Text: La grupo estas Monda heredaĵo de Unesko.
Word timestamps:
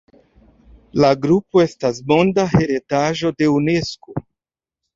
La 1.03 1.11
grupo 1.25 1.61
estas 1.65 2.01
Monda 2.13 2.47
heredaĵo 2.55 3.35
de 3.43 3.53
Unesko. 3.61 4.21